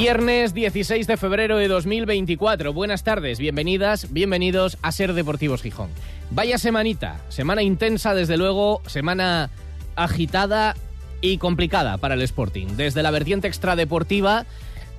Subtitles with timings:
[0.00, 2.72] Viernes 16 de febrero de 2024.
[2.72, 5.90] Buenas tardes, bienvenidas, bienvenidos a Ser Deportivos Gijón.
[6.30, 9.50] Vaya semanita, semana intensa desde luego, semana
[9.96, 10.74] agitada
[11.20, 12.68] y complicada para el Sporting.
[12.78, 14.46] Desde la vertiente extradeportiva,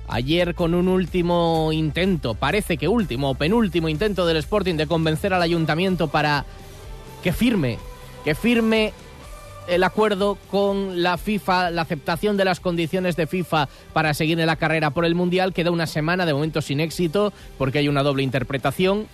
[0.06, 5.34] ayer con un último intento, parece que último o penúltimo intento del Sporting de convencer
[5.34, 6.44] al ayuntamiento para
[7.24, 7.80] que firme,
[8.22, 8.92] que firme
[9.68, 14.46] el acuerdo con la FIFA, la aceptación de las condiciones de FIFA para seguir en
[14.46, 15.52] la carrera por el Mundial.
[15.52, 19.06] Queda una semana de momento sin éxito porque hay una doble interpretación.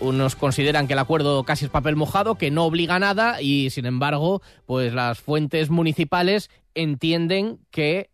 [0.00, 3.68] Unos consideran que el acuerdo casi es papel mojado, que no obliga a nada y
[3.70, 8.08] sin embargo, pues las fuentes municipales entienden que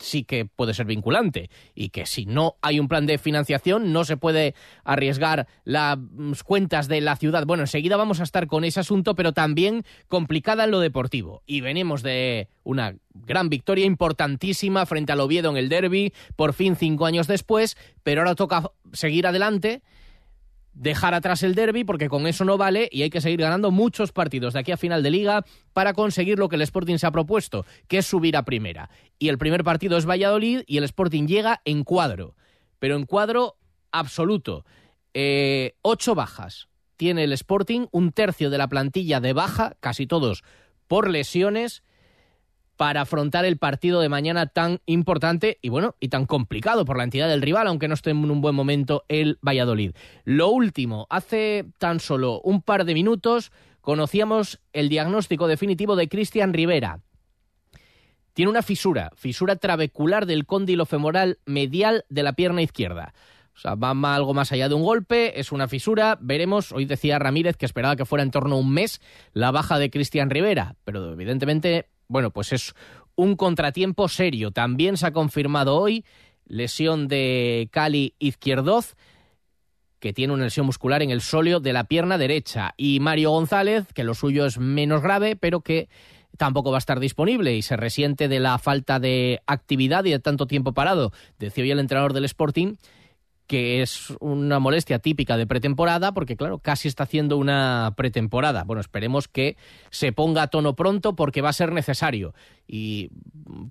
[0.00, 4.04] sí que puede ser vinculante y que si no hay un plan de financiación no
[4.04, 4.54] se puede
[4.84, 5.98] arriesgar las
[6.44, 7.46] cuentas de la ciudad.
[7.46, 11.42] Bueno, enseguida vamos a estar con ese asunto, pero también complicada en lo deportivo.
[11.46, 16.76] Y venimos de una gran victoria importantísima frente al Oviedo en el derby, por fin
[16.76, 19.82] cinco años después, pero ahora toca seguir adelante
[20.78, 24.12] dejar atrás el derby porque con eso no vale y hay que seguir ganando muchos
[24.12, 27.10] partidos de aquí a final de liga para conseguir lo que el Sporting se ha
[27.10, 28.88] propuesto, que es subir a primera.
[29.18, 32.36] Y el primer partido es Valladolid y el Sporting llega en cuadro,
[32.78, 33.56] pero en cuadro
[33.90, 34.64] absoluto.
[35.14, 40.44] Eh, ocho bajas tiene el Sporting, un tercio de la plantilla de baja, casi todos
[40.86, 41.82] por lesiones
[42.78, 47.02] para afrontar el partido de mañana tan importante y bueno, y tan complicado por la
[47.02, 49.96] entidad del rival, aunque no esté en un buen momento el Valladolid.
[50.24, 56.54] Lo último, hace tan solo un par de minutos conocíamos el diagnóstico definitivo de Cristian
[56.54, 57.00] Rivera.
[58.32, 63.12] Tiene una fisura, fisura trabecular del cóndilo femoral medial de la pierna izquierda.
[63.56, 66.16] O sea, va algo más allá de un golpe, es una fisura.
[66.20, 69.00] Veremos, hoy decía Ramírez que esperaba que fuera en torno a un mes
[69.32, 72.74] la baja de Cristian Rivera, pero evidentemente bueno, pues es
[73.14, 74.50] un contratiempo serio.
[74.50, 76.04] También se ha confirmado hoy
[76.46, 78.96] lesión de Cali Izquierdoz,
[80.00, 82.74] que tiene una lesión muscular en el sóleo de la pierna derecha.
[82.76, 85.88] Y Mario González, que lo suyo es menos grave, pero que
[86.36, 90.20] tampoco va a estar disponible y se resiente de la falta de actividad y de
[90.20, 91.12] tanto tiempo parado.
[91.38, 92.76] Decía hoy el entrenador del Sporting
[93.48, 98.62] que es una molestia típica de pretemporada, porque claro, casi está haciendo una pretemporada.
[98.62, 99.56] Bueno, esperemos que
[99.90, 102.34] se ponga a tono pronto porque va a ser necesario.
[102.66, 103.10] Y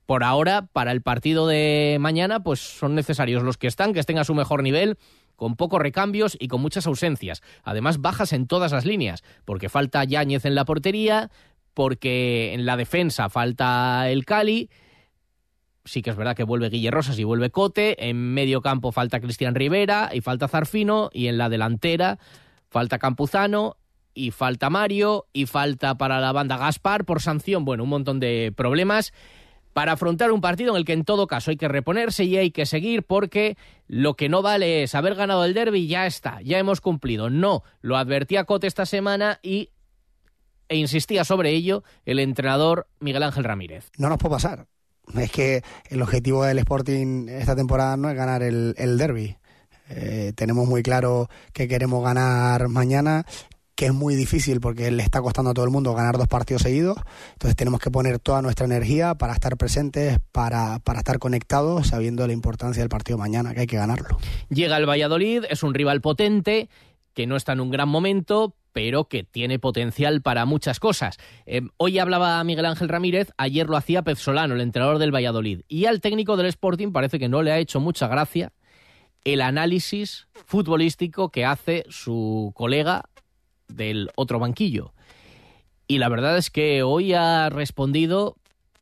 [0.07, 4.17] por ahora, para el partido de mañana, pues son necesarios los que están, que estén
[4.17, 4.97] a su mejor nivel
[5.35, 7.44] con pocos recambios y con muchas ausencias.
[7.63, 11.29] Además, bajas en todas las líneas, porque falta Yáñez en la portería,
[11.75, 14.71] porque en la defensa falta el Cali
[15.87, 19.19] sí que es verdad que vuelve Guille Rosas y vuelve Cote, en medio campo falta
[19.19, 22.19] Cristian Rivera y falta Zarfino, y en la delantera
[22.69, 23.77] falta Campuzano
[24.13, 28.53] y falta Mario y falta para la banda Gaspar por sanción, bueno, un montón de
[28.55, 29.13] problemas
[29.73, 32.49] para afrontar un partido en el que en todo caso hay que reponerse y hay
[32.49, 36.57] que seguir porque lo que no vale es haber ganado el derby, ya está, ya
[36.57, 37.29] hemos cumplido.
[37.29, 39.69] No, lo advertía Cote esta semana y
[40.67, 43.91] e insistía sobre ello el entrenador Miguel Ángel Ramírez.
[43.97, 44.67] No nos puede pasar
[45.16, 49.38] es que el objetivo del Sporting esta temporada no es ganar el, el derby.
[49.90, 53.25] Eh, tenemos muy claro que queremos ganar mañana,
[53.75, 56.63] que es muy difícil porque le está costando a todo el mundo ganar dos partidos
[56.63, 56.97] seguidos.
[57.34, 62.25] Entonces tenemos que poner toda nuestra energía para estar presentes, para, para estar conectados, sabiendo
[62.25, 64.18] la importancia del partido mañana, que hay que ganarlo.
[64.50, 66.69] Llega el Valladolid, es un rival potente,
[67.17, 71.17] que no está en un gran momento, pero que tiene potencial para muchas cosas.
[71.47, 75.61] Eh, hoy hablaba Miguel Ángel Ramírez, ayer lo hacía Pez Solano, el entrenador del Valladolid.
[75.67, 78.53] Y al técnico del Sporting parece que no le ha hecho mucha gracia
[79.23, 83.09] el análisis futbolístico que hace su colega
[83.68, 84.94] del otro banquillo.
[85.88, 88.36] Y la verdad es que hoy ha respondido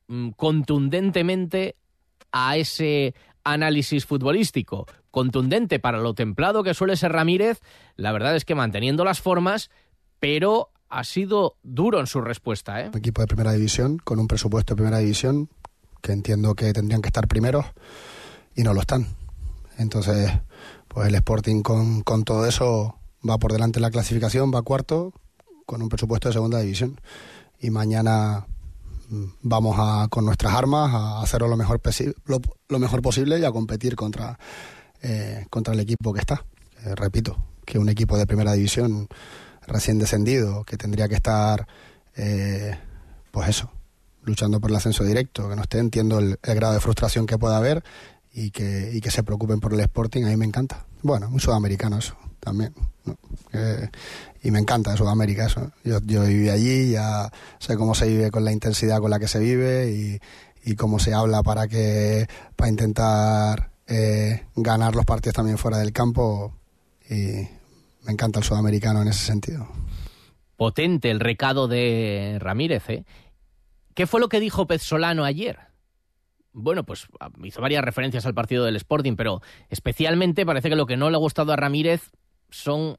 [0.07, 1.77] mm, contundentemente
[2.33, 3.15] a ese
[3.45, 7.61] análisis futbolístico, contundente para lo templado que suele ser Ramírez,
[7.95, 9.69] la verdad es que manteniendo las formas,
[10.19, 12.81] pero ha sido duro en su respuesta.
[12.81, 12.89] ¿eh?
[12.89, 15.49] Un equipo de primera división, con un presupuesto de primera división,
[16.01, 17.65] que entiendo que tendrían que estar primeros
[18.55, 19.07] y no lo están.
[19.77, 20.31] Entonces,
[20.87, 22.95] pues el Sporting con, con todo eso
[23.27, 25.13] va por delante en la clasificación, va cuarto,
[25.65, 26.99] con un presupuesto de segunda división.
[27.59, 28.45] Y mañana
[29.41, 31.81] vamos a, con nuestras armas a hacerlo lo mejor,
[32.25, 34.37] lo, lo mejor posible y a competir contra,
[35.01, 36.45] eh, contra el equipo que está.
[36.83, 39.07] Eh, repito, que un equipo de primera división
[39.67, 41.67] recién descendido, que tendría que estar,
[42.15, 42.77] eh,
[43.31, 43.71] pues eso,
[44.23, 47.57] luchando por el ascenso directo, que no esté, entiendo el, grado de frustración que pueda
[47.57, 47.83] haber
[48.33, 50.85] y que, y que se preocupen por el Sporting, a mí me encanta.
[51.01, 52.73] Bueno, un sudamericano eso también.
[54.43, 55.71] y me encanta Sudamérica eso.
[55.83, 59.27] Yo, yo viví allí, ya sé cómo se vive con la intensidad con la que
[59.27, 60.19] se vive y,
[60.77, 66.55] cómo se habla para que para intentar eh, ganar los partidos también fuera del campo
[67.07, 67.47] y
[68.03, 69.67] me encanta el sudamericano en ese sentido.
[70.57, 73.05] Potente el recado de Ramírez, ¿eh?
[73.93, 75.59] ¿Qué fue lo que dijo Pez Solano ayer?
[76.51, 80.85] Bueno, pues ah, hizo varias referencias al partido del Sporting, pero especialmente parece que lo
[80.85, 82.11] que no le ha gustado a Ramírez
[82.55, 82.97] son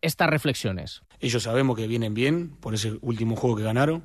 [0.00, 1.02] estas reflexiones.
[1.20, 4.04] Ellos sabemos que vienen bien por ese último juego que ganaron,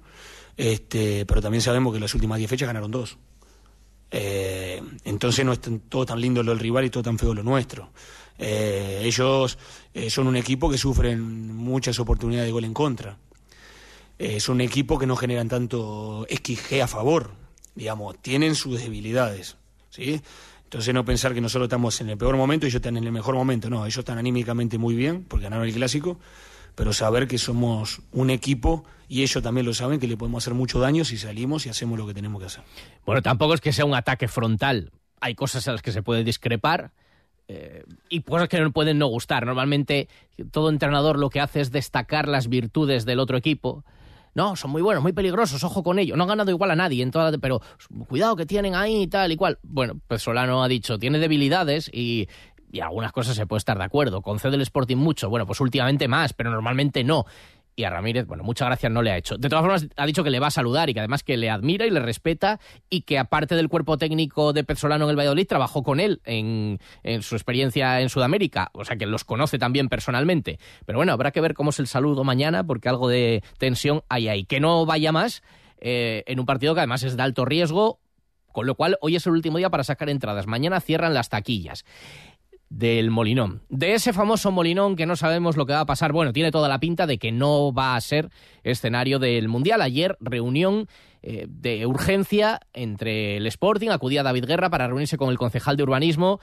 [0.58, 3.18] este, pero también sabemos que las últimas 10 fechas ganaron dos.
[4.12, 7.44] Eh, entonces no es todo tan lindo lo del rival y todo tan feo lo
[7.44, 7.92] nuestro.
[8.38, 9.58] Eh, ellos
[9.94, 13.18] eh, son un equipo que sufren muchas oportunidades de gol en contra.
[14.20, 17.32] es un equipo que no generan tanto XG a favor,
[17.74, 19.56] digamos, tienen sus debilidades,
[19.90, 20.22] ¿sí?
[20.74, 23.12] Entonces no pensar que nosotros estamos en el peor momento y ellos están en el
[23.12, 26.18] mejor momento, no, ellos están anímicamente muy bien porque ganaron el clásico,
[26.74, 30.56] pero saber que somos un equipo y ellos también lo saben que le podemos hacer
[30.56, 32.64] mucho daño si salimos y hacemos lo que tenemos que hacer.
[33.06, 34.90] Bueno, tampoco es que sea un ataque frontal,
[35.22, 36.92] hay cosas a las que se puede discrepar.
[37.48, 39.46] Eh, y cosas que no pueden no gustar.
[39.46, 40.08] Normalmente
[40.50, 43.84] todo entrenador lo que hace es destacar las virtudes del otro equipo
[44.36, 46.16] no, son muy buenos, muy peligrosos, ojo con ello.
[46.16, 47.62] No han ganado igual a nadie, en toda pero
[48.08, 49.60] cuidado que tienen ahí y tal y cual.
[49.64, 52.28] Bueno, pues Solano ha dicho, tiene debilidades y,
[52.72, 54.22] y algunas cosas se puede estar de acuerdo.
[54.22, 57.26] Concede el Sporting mucho, bueno, pues últimamente más, pero normalmente no
[57.76, 59.38] y a Ramírez, bueno, muchas gracias no le ha hecho.
[59.38, 61.50] De todas formas, ha dicho que le va a saludar y que además que le
[61.50, 62.60] admira y le respeta
[62.90, 66.80] y que aparte del cuerpo técnico de Pesolano en el Valladolid, trabajó con él en,
[67.22, 70.60] su experiencia en Sudamérica, o sea que los conoce también personalmente.
[70.86, 74.28] Pero bueno, habrá que ver cómo es el saludo mañana porque algo de tensión hay
[74.28, 74.46] ahí.
[74.46, 75.42] Que no vaya más
[75.80, 78.00] eh, en un partido que además es de alto riesgo,
[78.52, 80.46] con lo cual hoy es el último día para sacar entradas.
[80.46, 81.86] Mañana cierran las taquillas
[82.74, 83.62] del Molinón.
[83.70, 86.68] De ese famoso Molinón que no sabemos lo que va a pasar, bueno, tiene toda
[86.68, 88.30] la pinta de que no va a ser
[88.64, 89.82] escenario del Mundial.
[89.82, 90.88] Ayer, reunión
[91.22, 95.84] eh, de urgencia entre el Sporting, acudía David Guerra para reunirse con el concejal de
[95.84, 96.40] urbanismo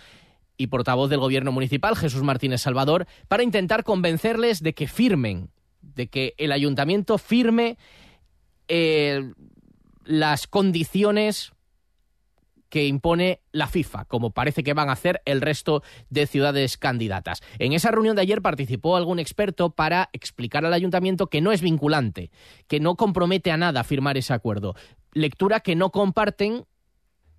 [0.57, 5.51] y portavoz del gobierno municipal, Jesús Martínez Salvador, para intentar convencerles de que firmen,
[5.81, 7.77] de que el ayuntamiento firme
[8.69, 9.33] eh,
[10.05, 11.53] las condiciones
[12.71, 17.43] que impone la FIFA, como parece que van a hacer el resto de ciudades candidatas.
[17.59, 21.61] En esa reunión de ayer participó algún experto para explicar al ayuntamiento que no es
[21.61, 22.31] vinculante,
[22.69, 24.75] que no compromete a nada firmar ese acuerdo.
[25.13, 26.65] Lectura que no comparten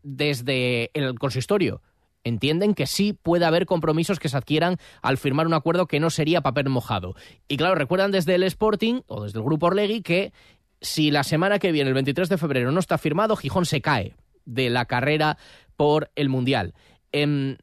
[0.04, 1.82] desde el consistorio
[2.24, 6.12] entienden que sí puede haber compromisos que se adquieran al firmar un acuerdo que no
[6.12, 7.16] sería papel mojado.
[7.48, 10.34] Y claro, recuerdan desde el Sporting o desde el Grupo Orlegui que
[10.82, 14.16] si la semana que viene, el 23 de febrero, no está firmado, Gijón se cae
[14.46, 15.38] de la carrera
[15.76, 16.74] por el Mundial.
[17.12, 17.58] Em,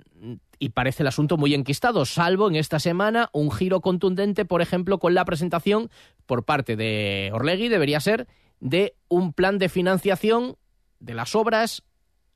[0.59, 4.99] y parece el asunto muy enquistado, salvo en esta semana un giro contundente, por ejemplo,
[4.99, 5.91] con la presentación
[6.27, 8.27] por parte de Orlegui, debería ser,
[8.61, 10.57] de un plan de financiación
[10.99, 11.85] de las obras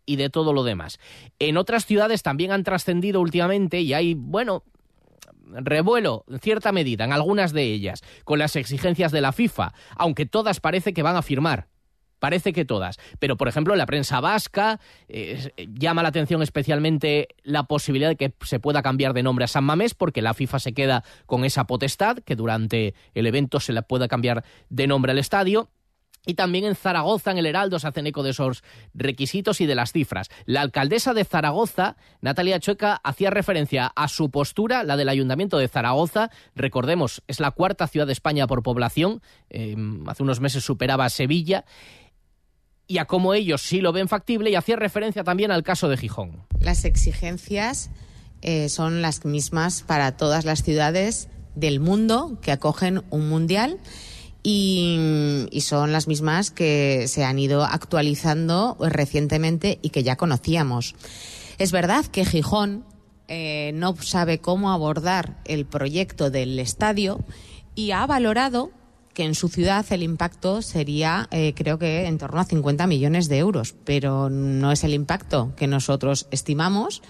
[0.06, 0.98] y de todo lo demás.
[1.38, 4.64] En otras ciudades también han trascendido últimamente y hay, bueno,
[5.46, 10.26] revuelo en cierta medida en algunas de ellas con las exigencias de la FIFA, aunque
[10.26, 11.68] todas parece que van a firmar
[12.22, 13.00] parece que todas.
[13.18, 18.14] Pero, por ejemplo, en la prensa vasca eh, llama la atención especialmente la posibilidad de
[18.14, 21.44] que se pueda cambiar de nombre a San Mamés, porque la FIFA se queda con
[21.44, 25.68] esa potestad, que durante el evento se le pueda cambiar de nombre al estadio.
[26.24, 28.62] Y también en Zaragoza, en el Heraldo, se hacen eco de esos
[28.94, 30.28] requisitos y de las cifras.
[30.46, 35.66] La alcaldesa de Zaragoza, Natalia Chueca, hacía referencia a su postura, la del Ayuntamiento de
[35.66, 36.30] Zaragoza.
[36.54, 39.20] Recordemos, es la cuarta ciudad de España por población.
[39.50, 39.74] Eh,
[40.06, 41.64] hace unos meses superaba Sevilla
[42.92, 45.96] y a cómo ellos sí lo ven factible y hacía referencia también al caso de
[45.96, 46.44] Gijón.
[46.60, 47.88] Las exigencias
[48.42, 53.78] eh, son las mismas para todas las ciudades del mundo que acogen un mundial
[54.42, 60.94] y, son las mismas que se han ido actualizando recientemente y que ya conocíamos.
[61.56, 62.84] Es verdad que Gijón
[63.26, 67.24] eh, no sabe cómo abordar el proyecto del estadio
[67.74, 68.70] y ha valorado
[69.14, 73.28] que en su ciudad el impacto sería, eh, creo que, en torno a 50 millones
[73.28, 77.02] de euros, pero no es el impacto que nosotros estimamos.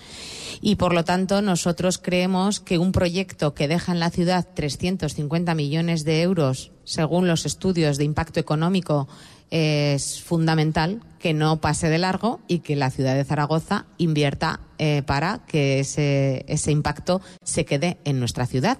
[0.61, 5.55] Y, por lo tanto, nosotros creemos que un proyecto que deja en la ciudad 350
[5.55, 9.09] millones de euros, según los estudios de impacto económico,
[9.51, 15.03] es fundamental que no pase de largo y que la ciudad de Zaragoza invierta eh,
[15.07, 18.79] para que ese, ese impacto se quede en nuestra ciudad.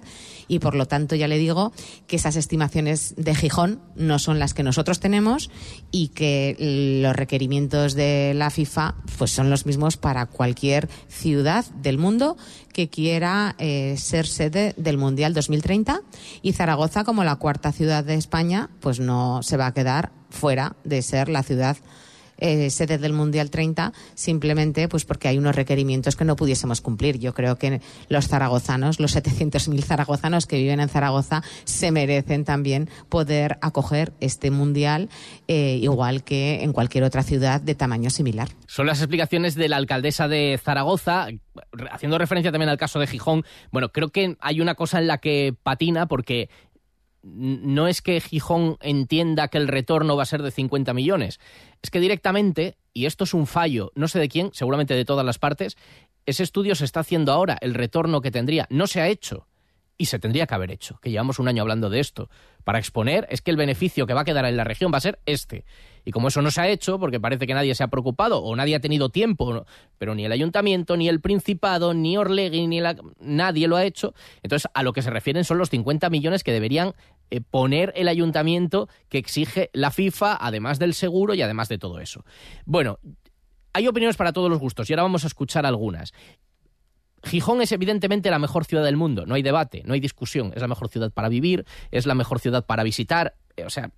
[0.49, 1.71] Y por lo tanto, ya le digo
[2.05, 5.49] que esas estimaciones de Gijón no son las que nosotros tenemos
[5.89, 11.97] y que los requerimientos de la FIFA pues son los mismos para cualquier ciudad del
[11.97, 12.35] mundo
[12.73, 16.01] que quiera eh, ser sede del Mundial 2030
[16.41, 20.75] y Zaragoza como la cuarta ciudad de España pues no se va a quedar fuera
[20.83, 21.77] de ser la ciudad
[22.43, 27.17] eh, sede del Mundial 30 simplemente pues porque hay unos requerimientos que no pudiésemos cumplir.
[27.17, 32.89] Yo creo que los zaragozanos, los 700.000 zaragozanos que viven en Zaragoza, se merecen también
[33.07, 35.09] poder acoger este Mundial
[35.47, 38.49] eh, igual que en cualquier otra ciudad de tamaño similar.
[38.67, 41.27] Son las explicaciones de la alcaldesa de Zaragoza,
[41.91, 43.45] haciendo referencia también al caso de Gijón.
[43.71, 46.49] Bueno, creo que hay una cosa en la que patina porque
[47.23, 51.39] no es que Gijón entienda que el retorno va a ser de 50 millones,
[51.81, 55.25] es que directamente, y esto es un fallo, no sé de quién, seguramente de todas
[55.25, 55.77] las partes,
[56.25, 59.47] ese estudio se está haciendo ahora, el retorno que tendría, no se ha hecho
[59.97, 62.29] y se tendría que haber hecho, que llevamos un año hablando de esto,
[62.63, 65.01] para exponer es que el beneficio que va a quedar en la región va a
[65.01, 65.65] ser este.
[66.05, 68.55] Y como eso no se ha hecho, porque parece que nadie se ha preocupado o
[68.55, 69.65] nadie ha tenido tiempo,
[69.97, 74.13] pero ni el ayuntamiento, ni el Principado, ni Orlegui, ni la, nadie lo ha hecho,
[74.41, 76.93] entonces a lo que se refieren son los 50 millones que deberían
[77.33, 81.99] eh, poner el ayuntamiento que exige la FIFA, además del seguro y además de todo
[81.99, 82.23] eso.
[82.63, 82.99] Bueno,
[83.73, 86.13] hay opiniones para todos los gustos y ahora vamos a escuchar algunas.
[87.23, 90.61] Gijón es evidentemente la mejor ciudad del mundo, no hay debate, no hay discusión, es
[90.61, 93.89] la mejor ciudad para vivir, es la mejor ciudad para visitar, eh, o sea,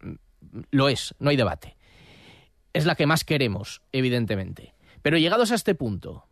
[0.71, 1.75] lo es, no hay debate.
[2.71, 4.75] Es la que más queremos, evidentemente.
[5.01, 6.23] Pero llegados a este punto,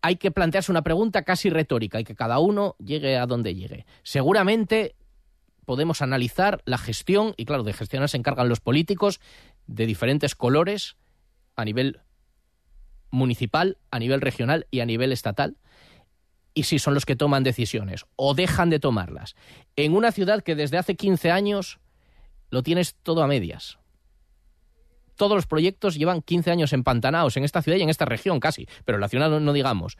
[0.00, 3.84] hay que plantearse una pregunta casi retórica y que cada uno llegue a donde llegue.
[4.02, 4.96] Seguramente
[5.66, 9.20] podemos analizar la gestión, y claro, de gestionar se encargan los políticos
[9.66, 10.96] de diferentes colores
[11.56, 12.00] a nivel
[13.10, 15.58] municipal, a nivel regional y a nivel estatal.
[16.54, 19.34] Y si son los que toman decisiones o dejan de tomarlas.
[19.74, 21.80] En una ciudad que desde hace 15 años
[22.50, 23.78] lo tienes todo a medias.
[25.16, 28.68] Todos los proyectos llevan 15 años empantanados en esta ciudad y en esta región casi,
[28.84, 29.96] pero en la ciudad no, digamos.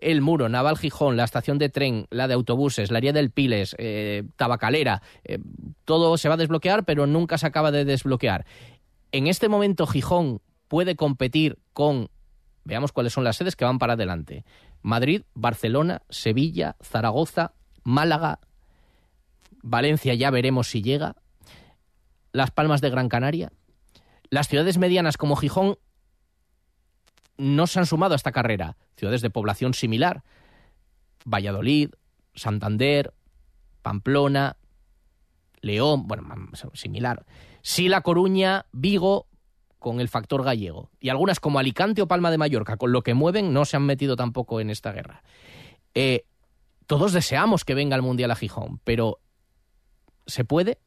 [0.00, 3.74] El muro, Naval Gijón, la estación de tren, la de autobuses, la área del Piles,
[3.78, 5.38] eh, Tabacalera, eh,
[5.84, 8.46] todo se va a desbloquear, pero nunca se acaba de desbloquear.
[9.12, 12.10] En este momento Gijón puede competir con
[12.68, 14.44] Veamos cuáles son las sedes que van para adelante.
[14.82, 18.40] Madrid, Barcelona, Sevilla, Zaragoza, Málaga,
[19.62, 21.16] Valencia ya veremos si llega,
[22.30, 23.52] Las Palmas de Gran Canaria.
[24.28, 25.78] Las ciudades medianas como Gijón
[27.38, 28.76] no se han sumado a esta carrera.
[28.96, 30.22] Ciudades de población similar.
[31.24, 31.90] Valladolid,
[32.34, 33.14] Santander,
[33.82, 34.56] Pamplona,
[35.60, 36.26] León, bueno,
[36.74, 37.24] similar.
[37.62, 39.26] Sí, La Coruña, Vigo,
[39.78, 40.90] con el factor gallego.
[41.00, 43.84] Y algunas como Alicante o Palma de Mallorca, con lo que mueven, no se han
[43.84, 45.22] metido tampoco en esta guerra.
[45.94, 46.24] Eh,
[46.86, 49.20] todos deseamos que venga el Mundial a Gijón, pero
[50.26, 50.78] ¿se puede?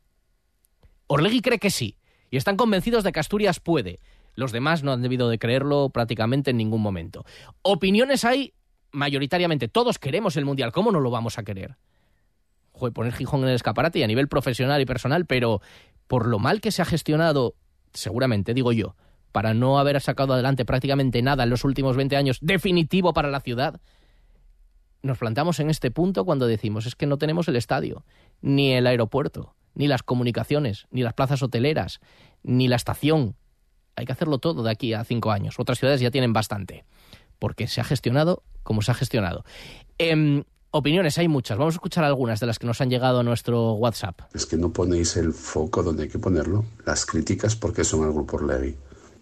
[1.07, 1.97] Orlegui cree que sí,
[2.29, 3.99] y están convencidos de que Asturias puede.
[4.35, 7.25] Los demás no han debido de creerlo prácticamente en ningún momento.
[7.61, 8.53] Opiniones hay
[8.91, 9.67] mayoritariamente.
[9.67, 10.71] Todos queremos el Mundial.
[10.71, 11.77] ¿Cómo no lo vamos a querer?
[12.73, 15.61] Joder, poner Gijón en el escaparate y a nivel profesional y personal, pero
[16.07, 17.55] por lo mal que se ha gestionado
[17.93, 18.95] seguramente, digo yo,
[19.31, 23.41] para no haber sacado adelante prácticamente nada en los últimos 20 años definitivo para la
[23.41, 23.79] ciudad,
[25.01, 28.05] nos plantamos en este punto cuando decimos es que no tenemos el estadio,
[28.41, 32.01] ni el aeropuerto, ni las comunicaciones, ni las plazas hoteleras,
[32.43, 33.35] ni la estación.
[33.95, 35.55] Hay que hacerlo todo de aquí a cinco años.
[35.57, 36.85] Otras ciudades ya tienen bastante,
[37.39, 39.43] porque se ha gestionado como se ha gestionado.
[39.97, 40.43] Em,
[40.73, 41.57] Opiniones hay muchas.
[41.57, 44.21] Vamos a escuchar algunas de las que nos han llegado a nuestro WhatsApp.
[44.33, 46.63] Es que no ponéis el foco donde hay que ponerlo.
[46.85, 48.77] Las críticas porque son al grupo Levy.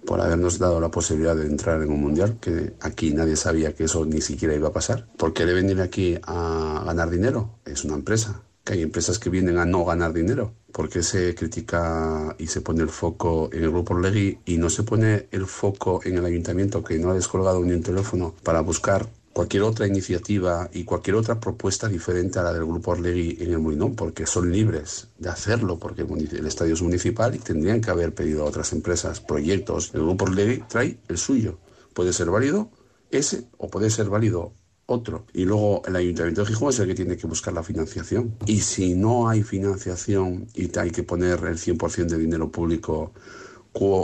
[0.06, 3.86] Por habernos dado la posibilidad de entrar en un mundial, que aquí nadie sabía que
[3.86, 5.08] eso ni siquiera iba a pasar.
[5.18, 7.56] ¿Por qué deben venir aquí a ganar dinero?
[7.66, 8.44] Es una empresa.
[8.70, 10.54] Hay empresas que vienen a no ganar dinero.
[10.72, 14.70] ¿Por qué se critica y se pone el foco en el grupo Legui y no
[14.70, 18.62] se pone el foco en el ayuntamiento que no ha descolgado ni un teléfono para
[18.62, 23.52] buscar cualquier otra iniciativa y cualquier otra propuesta diferente a la del Grupo Orlegui en
[23.52, 27.90] el Molinón, porque son libres de hacerlo, porque el, estadio es municipal y tendrían que
[27.90, 29.92] haber pedido a otras empresas proyectos.
[29.94, 31.58] El Grupo Orlegui trae el suyo.
[31.94, 32.70] Puede ser válido
[33.12, 34.54] ese o puede ser válido
[34.92, 35.26] otro.
[35.34, 38.36] Y luego el Ayuntamiento de Gijón es el que tiene que buscar la financiación.
[38.46, 43.14] Y si no hay financiación y hay que poner el 100% de dinero público,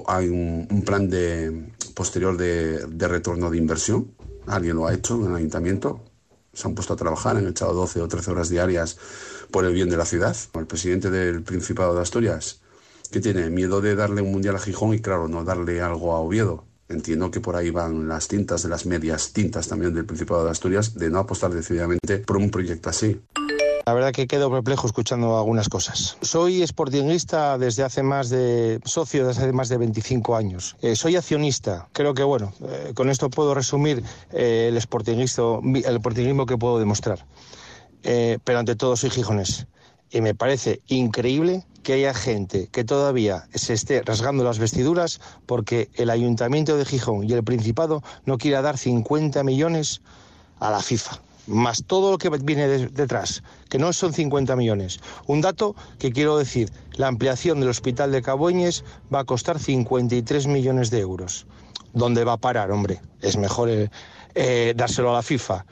[0.08, 4.12] hay un, plan de, posterior de, de retorno de inversión,
[4.48, 6.01] Alguien lo ha hecho en el ayuntamiento.
[6.54, 8.98] Se han puesto a trabajar, han echado 12 o 13 horas diarias
[9.50, 10.36] por el bien de la ciudad.
[10.54, 12.62] El presidente del Principado de Asturias
[13.12, 13.50] ¿Qué tiene?
[13.50, 16.65] Miedo de darle un mundial a Gijón y claro, no darle algo a Oviedo.
[16.88, 20.51] Entiendo que por ahí van las tintas de las medias tintas también del Principado de
[20.51, 23.20] Asturias de no apostar decididamente por un proyecto así.
[23.86, 26.18] La verdad que quedo perplejo escuchando algunas cosas.
[26.22, 30.75] Soy sportinguista desde hace más de socio desde hace más de 25 años.
[30.82, 31.88] Eh, soy accionista.
[31.92, 37.25] Creo que bueno, eh, con esto puedo resumir eh, el sportinguismo, el que puedo demostrar.
[38.01, 39.68] Pero ante todo soy gijonés.
[40.12, 45.88] Y me parece increíble que haya gente que todavía se esté rasgando las vestiduras porque
[45.94, 50.01] el Ayuntamiento de Gijón y el Principado no quiera dar 50 millones
[50.60, 55.00] a la FIFA más todo lo que viene de- detrás, que no son 50 millones.
[55.27, 60.48] Un dato que quiero decir, la ampliación del hospital de Cabueñes va a costar 53
[60.48, 61.46] millones de euros.
[61.94, 63.00] ¿Dónde va a parar, hombre?
[63.22, 63.92] Es mejor eh,
[64.34, 65.68] eh, dárselo a la FIFA.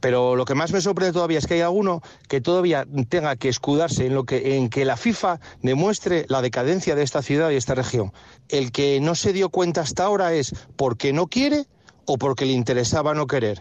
[0.00, 3.48] Pero lo que más me sorprende todavía es que hay alguno que todavía tenga que
[3.48, 7.56] escudarse en lo que en que la FIFA demuestre la decadencia de esta ciudad y
[7.56, 8.12] esta región.
[8.48, 11.66] El que no se dio cuenta hasta ahora es porque no quiere
[12.06, 13.60] o porque le interesaba no querer.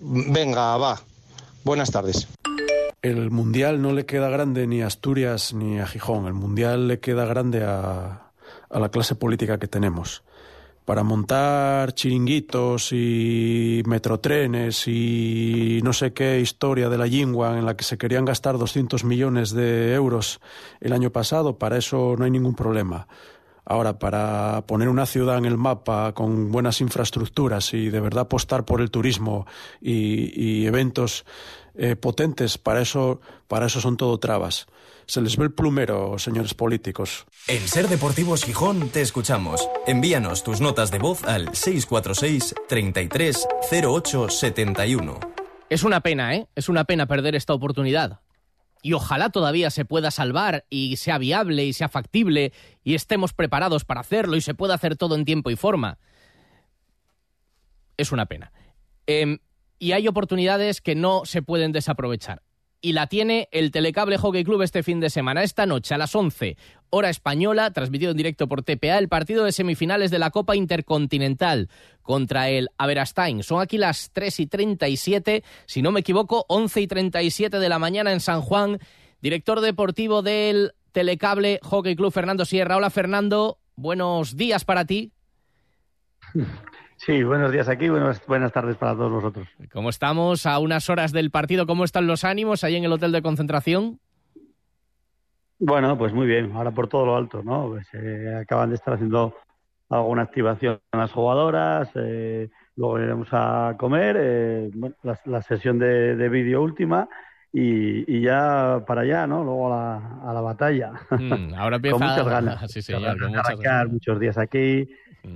[0.00, 1.00] Venga, va.
[1.64, 2.28] Buenas tardes.
[3.02, 6.26] El Mundial no le queda grande ni a Asturias ni a Gijón.
[6.26, 8.32] El Mundial le queda grande a,
[8.70, 10.22] a la clase política que tenemos.
[10.88, 17.76] Para montar chiringuitos y metrotrenes y no sé qué historia de la Yingua en la
[17.76, 20.40] que se querían gastar 200 millones de euros
[20.80, 23.06] el año pasado, para eso no hay ningún problema.
[23.66, 28.64] Ahora, para poner una ciudad en el mapa con buenas infraestructuras y de verdad apostar
[28.64, 29.46] por el turismo
[29.82, 31.26] y, y eventos
[31.74, 34.66] eh, potentes, para eso, para eso son todo trabas.
[35.06, 37.26] Se les ve el plumero, señores políticos.
[37.48, 39.66] En Ser Deportivos Gijón te escuchamos.
[39.86, 45.18] Envíanos tus notas de voz al 646 33 08 71.
[45.70, 46.46] Es una pena, ¿eh?
[46.54, 48.20] Es una pena perder esta oportunidad.
[48.82, 52.52] Y ojalá todavía se pueda salvar y sea viable y sea factible
[52.84, 55.98] y estemos preparados para hacerlo y se pueda hacer todo en tiempo y forma.
[57.96, 58.52] Es una pena.
[59.06, 59.38] Em,
[59.78, 62.42] y hay oportunidades que no se pueden desaprovechar.
[62.80, 65.42] Y la tiene el Telecable Hockey Club este fin de semana.
[65.42, 66.56] Esta noche a las 11,
[66.90, 71.68] hora española, transmitido en directo por TPA, el partido de semifinales de la Copa Intercontinental
[72.02, 73.42] contra el Averastain.
[73.42, 77.80] Son aquí las 3 y 37, si no me equivoco, 11 y 37 de la
[77.80, 78.78] mañana en San Juan.
[79.20, 82.76] Director deportivo del Telecable Hockey Club, Fernando Sierra.
[82.76, 83.58] Hola, Fernando.
[83.74, 85.12] Buenos días para ti.
[86.98, 89.48] Sí, buenos días aquí, buenas, buenas tardes para todos vosotros.
[89.72, 90.46] ¿Cómo estamos?
[90.46, 94.00] A unas horas del partido, ¿cómo están los ánimos ahí en el hotel de concentración?
[95.60, 97.68] Bueno, pues muy bien, ahora por todo lo alto, ¿no?
[97.68, 99.36] Pues, eh, acaban de estar haciendo
[99.88, 105.78] alguna activación a las jugadoras, eh, luego iremos a comer, eh, bueno, la, la, sesión
[105.78, 107.08] de, de vídeo última
[107.52, 109.44] y, y, ya para allá, ¿no?
[109.44, 110.92] Luego a la, a la batalla.
[111.10, 111.96] Mm, ahora empieza...
[111.96, 112.70] con muchas ganas.
[112.72, 113.92] Sí, señor, con muchas ganas.
[113.92, 114.88] Muchos días aquí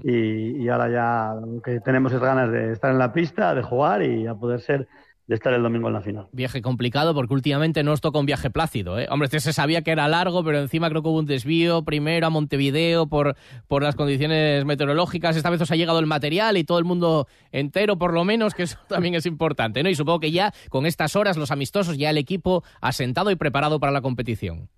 [0.05, 3.62] y, y, ahora ya lo que tenemos es ganas de estar en la pista, de
[3.62, 4.88] jugar y a poder ser
[5.27, 6.27] de estar el domingo en la final.
[6.33, 8.99] Viaje complicado porque últimamente no os toca un viaje plácido.
[8.99, 9.07] ¿eh?
[9.11, 12.27] Hombre, este se sabía que era largo, pero encima creo que hubo un desvío primero
[12.27, 13.37] a Montevideo por,
[13.68, 15.37] por las condiciones meteorológicas.
[15.37, 18.55] Esta vez os ha llegado el material y todo el mundo entero, por lo menos,
[18.55, 19.83] que eso también es importante.
[19.83, 19.88] ¿no?
[19.88, 23.79] Y supongo que ya con estas horas, los amistosos, ya el equipo asentado y preparado
[23.79, 24.68] para la competición.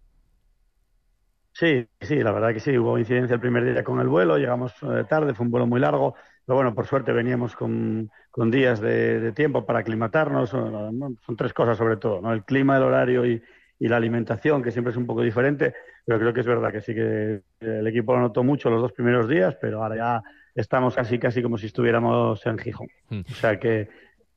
[1.54, 4.74] Sí, sí, la verdad que sí, hubo incidencia el primer día con el vuelo, llegamos
[4.82, 8.80] eh, tarde, fue un vuelo muy largo, pero bueno, por suerte veníamos con, con días
[8.80, 12.32] de, de, tiempo para aclimatarnos, son, son, tres cosas sobre todo, ¿no?
[12.32, 13.40] El clima, el horario y,
[13.78, 16.80] y, la alimentación, que siempre es un poco diferente, pero creo que es verdad que
[16.80, 20.22] sí que el equipo lo notó mucho los dos primeros días, pero ahora ya
[20.56, 22.88] estamos casi, casi como si estuviéramos en Gijón.
[23.10, 23.20] Mm.
[23.30, 23.88] O sea que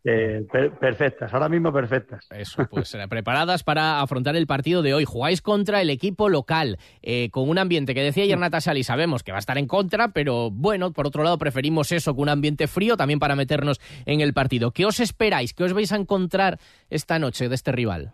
[0.03, 2.27] eh, per perfectas, ahora mismo perfectas.
[2.31, 5.05] Eso, pues preparadas para afrontar el partido de hoy.
[5.05, 9.23] Jugáis contra el equipo local, eh, con un ambiente que decía ayer Nata Sali, sabemos
[9.23, 12.29] que va a estar en contra, pero bueno, por otro lado preferimos eso, con un
[12.29, 14.71] ambiente frío también para meternos en el partido.
[14.71, 15.53] ¿Qué os esperáis?
[15.53, 18.13] ¿Qué os vais a encontrar esta noche de este rival?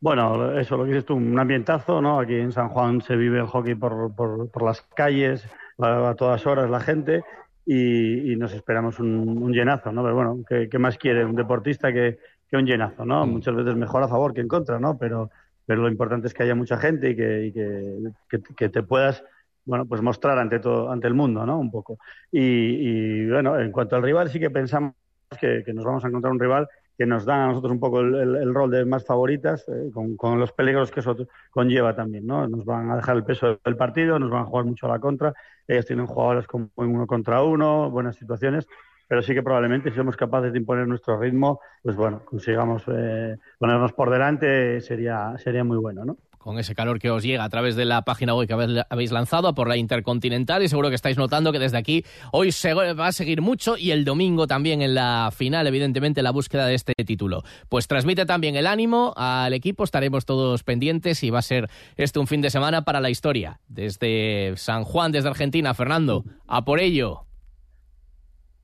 [0.00, 2.20] Bueno, eso lo que dices tú, un ambientazo, ¿no?
[2.20, 5.44] Aquí en San Juan se vive el hockey por, por, por las calles,
[5.78, 7.22] a, a todas horas la gente
[7.70, 10.02] y, y, nos esperamos un, un, llenazo, ¿no?
[10.02, 13.26] Pero bueno, ¿qué, ¿qué, más quiere un deportista que, que un llenazo, ¿no?
[13.26, 13.30] Mm.
[13.30, 14.96] Muchas veces mejor a favor que en contra, ¿no?
[14.96, 15.30] Pero,
[15.66, 19.22] pero lo importante es que haya mucha gente y que, y que, que te puedas,
[19.66, 21.58] bueno, pues mostrar ante todo, ante el mundo, ¿no?
[21.58, 21.98] Un poco.
[22.32, 24.94] Y, y bueno, en cuanto al rival, sí que pensamos
[25.38, 28.52] que, nos vamos a encontrar un rival que nos da a nosotros un poco el,
[28.52, 31.16] rol de más favoritas, eh, con, los peligros que eso
[31.48, 32.48] conlleva también, ¿no?
[32.48, 34.98] Nos van a dejar el peso del partido, nos van a jugar mucho a la
[34.98, 35.32] contra,
[35.68, 38.66] ellos tienen jugadores con uno contra uno, buenas situaciones,
[39.06, 43.36] pero sí que probablemente si somos capaces de imponer nuestro ritmo, pues bueno, consigamos eh,
[43.58, 46.16] ponernos por delante, sería, sería muy bueno, ¿no?
[46.38, 49.54] Con ese calor que os llega a través de la página web que habéis lanzado
[49.54, 53.42] por la Intercontinental y seguro que estáis notando que desde aquí hoy va a seguir
[53.42, 57.42] mucho y el domingo también en la final, evidentemente, la búsqueda de este título.
[57.68, 62.18] Pues transmite también el ánimo al equipo, estaremos todos pendientes y va a ser este
[62.18, 63.60] un fin de semana para la historia.
[63.68, 67.27] Desde San Juan, desde Argentina, Fernando, a por ello.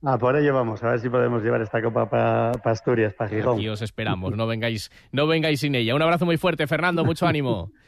[0.06, 3.56] A por ello vamos, a ver si podemos llevar esta copa para Asturias, para Gijón.
[3.56, 5.94] Aquí os esperamos, no vengáis, no vengáis sin ella.
[5.94, 7.70] Un abrazo muy fuerte, Fernando, mucho ánimo.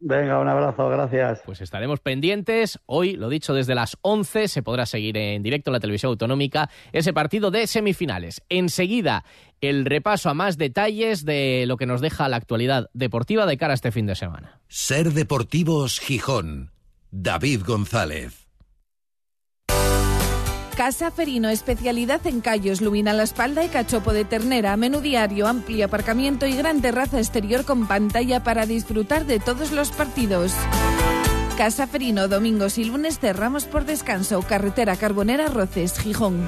[0.00, 1.42] Venga, un abrazo, gracias.
[1.44, 2.78] Pues estaremos pendientes.
[2.86, 6.70] Hoy, lo dicho, desde las 11 se podrá seguir en directo en la televisión autonómica
[6.92, 8.42] ese partido de semifinales.
[8.48, 9.24] Enseguida,
[9.60, 13.72] el repaso a más detalles de lo que nos deja la actualidad deportiva de cara
[13.72, 14.60] a este fin de semana.
[14.68, 16.70] Ser Deportivos Gijón.
[17.10, 18.47] David González.
[20.78, 25.86] Casa Ferino, especialidad en callos, lumina la espalda y cachopo de ternera, menú diario, amplio
[25.86, 30.52] aparcamiento y gran terraza exterior con pantalla para disfrutar de todos los partidos.
[31.56, 34.40] Casa Ferino, domingos y lunes cerramos por descanso.
[34.42, 36.46] Carretera Carbonera Roces, Gijón.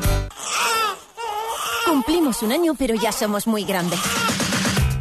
[1.85, 3.99] Cumplimos un año, pero ya somos muy grandes.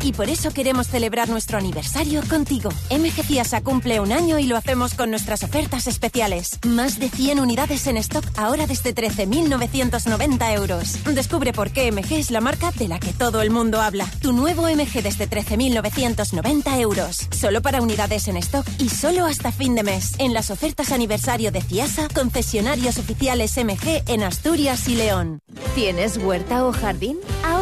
[0.02, 2.70] Y por eso queremos celebrar nuestro aniversario contigo.
[2.90, 6.60] MG Ciasa cumple un año y lo hacemos con nuestras ofertas especiales.
[6.66, 11.04] Más de 100 unidades en stock ahora desde 13.990 euros.
[11.04, 14.06] Descubre por qué MG es la marca de la que todo el mundo habla.
[14.22, 17.28] Tu nuevo MG desde 13.990 euros.
[17.32, 20.14] Solo para unidades en stock y solo hasta fin de mes.
[20.18, 25.40] En las ofertas aniversario de Ciasa, concesionarios oficiales MG en Asturias y León.
[25.76, 27.18] ¿Tienes huerta o jardín?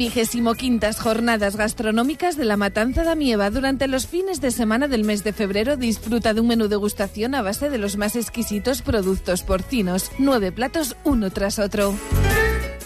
[0.00, 3.50] Vigésimo quintas jornadas gastronómicas de la Matanza de Amieva.
[3.50, 7.42] Durante los fines de semana del mes de febrero disfruta de un menú degustación a
[7.42, 10.10] base de los más exquisitos productos porcinos.
[10.18, 11.94] Nueve platos uno tras otro.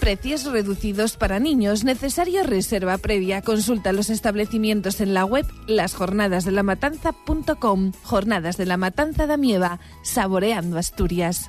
[0.01, 1.85] Precios reducidos para niños.
[1.85, 3.43] Necesario reserva previa.
[3.43, 7.93] Consulta los establecimientos en la web lasjornadasdelamatanza.com.
[8.03, 9.79] Jornadas de la Matanza de Amieva.
[10.03, 11.49] Saboreando Asturias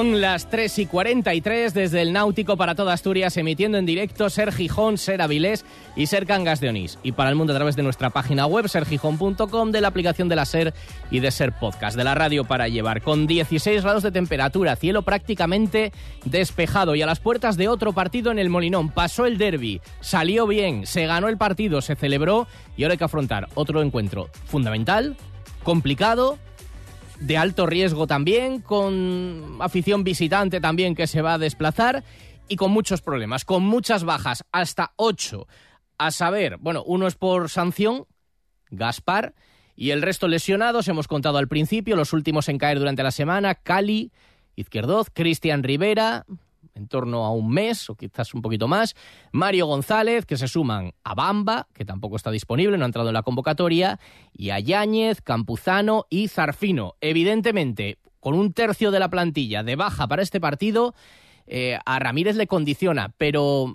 [0.00, 4.50] Son las 3 y 43 desde el Náutico para toda Asturias, emitiendo en directo Ser
[4.50, 6.98] Gijón, Ser Avilés y Ser Cangas de Onís.
[7.02, 10.36] Y para el mundo a través de nuestra página web, sergijón.com, de la aplicación de
[10.36, 10.72] la Ser
[11.10, 13.02] y de Ser Podcast, de la radio para llevar.
[13.02, 15.92] Con 16 grados de temperatura, cielo prácticamente
[16.24, 18.88] despejado y a las puertas de otro partido en el Molinón.
[18.88, 23.04] Pasó el derby, salió bien, se ganó el partido, se celebró y ahora hay que
[23.04, 25.14] afrontar otro encuentro fundamental,
[25.62, 26.38] complicado
[27.20, 32.02] de alto riesgo también, con afición visitante también que se va a desplazar
[32.48, 35.46] y con muchos problemas, con muchas bajas, hasta ocho.
[35.98, 38.06] A saber, bueno, uno es por sanción,
[38.70, 39.34] Gaspar,
[39.76, 43.54] y el resto lesionados, hemos contado al principio, los últimos en caer durante la semana,
[43.54, 44.12] Cali,
[44.56, 46.26] Izquierdoz, Cristian Rivera,
[46.80, 48.94] en torno a un mes o quizás un poquito más.
[49.32, 53.14] Mario González, que se suman a Bamba, que tampoco está disponible, no ha entrado en
[53.14, 54.00] la convocatoria,
[54.32, 56.94] y a Yáñez, Campuzano y Zarfino.
[57.00, 60.94] Evidentemente, con un tercio de la plantilla de baja para este partido,
[61.46, 63.74] eh, a Ramírez le condiciona, pero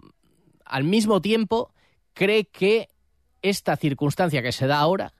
[0.66, 1.72] al mismo tiempo
[2.14, 2.88] cree que
[3.42, 5.14] esta circunstancia que se da ahora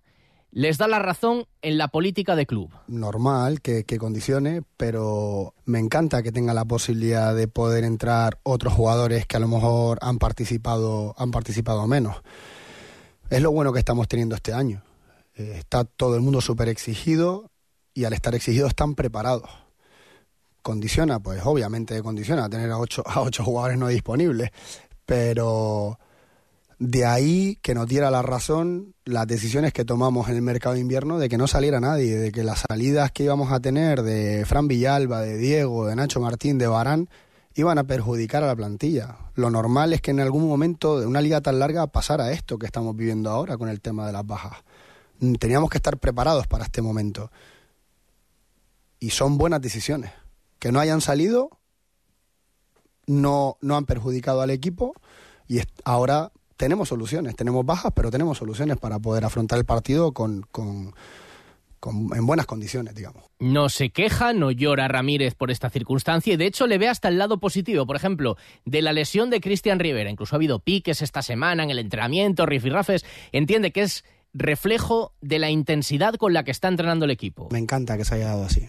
[0.56, 2.72] les da la razón en la política de club.
[2.88, 9.26] Normal que, condicione, pero me encanta que tenga la posibilidad de poder entrar otros jugadores
[9.26, 12.22] que a lo mejor han participado, han participado menos.
[13.30, 14.82] Es lo bueno que estamos teniendo este año.
[15.36, 17.52] Eh, está todo el mundo súper exigido
[17.94, 19.50] y al estar exigidos están preparados.
[20.62, 24.52] condiciona, pues obviamente condiciona tener a ocho, a ocho jugadores no disponibles,
[25.06, 26.00] pero
[26.80, 30.82] de ahí que nos diera la razón las decisiones que tomamos en el mercado de
[30.82, 34.46] invierno de que no saliera nadie, de que las salidas que íbamos a tener de
[34.46, 37.10] Fran Villalba, de Diego, de Nacho Martín, de Barán,
[37.54, 39.18] iban a perjudicar a la plantilla.
[39.36, 42.66] Lo normal es que en algún momento de una liga tan larga pasara esto que
[42.66, 44.64] estamos viviendo ahora con el tema de las bajas.
[45.40, 47.32] Teníamos que estar preparados para este momento.
[49.00, 50.12] Y son buenas decisiones.
[50.60, 51.52] Que no hayan salido
[53.08, 54.94] no, no han perjudicado al equipo
[55.48, 60.46] y ahora tenemos soluciones, tenemos bajas, pero tenemos soluciones para poder afrontar el partido con,
[60.52, 60.94] con,
[61.92, 63.24] en buenas condiciones, digamos.
[63.40, 67.10] No se queja, no llora Ramírez por esta circunstancia y de hecho le ve hasta
[67.10, 67.86] el lado positivo.
[67.86, 71.70] Por ejemplo, de la lesión de Cristian Rivera, incluso ha habido piques esta semana en
[71.70, 77.06] el entrenamiento, rifirrafes, entiende que es reflejo de la intensidad con la que está entrenando
[77.06, 77.50] el equipo.
[77.52, 78.68] Me encanta que se haya dado así.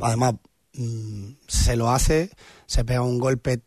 [0.00, 0.34] Además,
[0.74, 2.30] mm, se lo hace,
[2.66, 3.62] se pega un golpe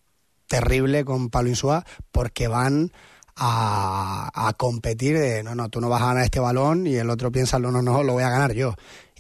[0.52, 2.92] terrible con Pablo Insúa porque van
[3.38, 7.32] a, competir de no, no, tú no vas a ganar este balón y el otro
[7.32, 8.76] piensa, no, no, no, lo voy a ganar yo.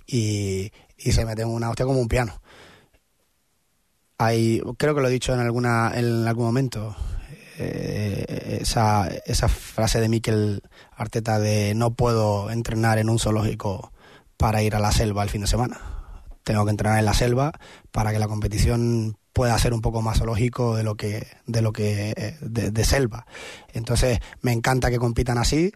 [0.05, 2.41] Y, se mete en una hostia como un piano.
[4.17, 6.97] Hay, creo que lo he dicho en, alguna, en algún momento,
[7.57, 13.93] eh, esa, esa frase de Miquel Arteta de no puedo entrenar en un zoológico
[14.35, 15.79] para ir a la selva el fin de semana.
[16.43, 17.53] Tengo que entrenar en la selva
[17.91, 21.71] para que la competición pueda ser un poco más zoológico de lo que de lo
[21.73, 23.25] que eh, de, selva.
[23.73, 25.71] Entonces me encanta que compitan así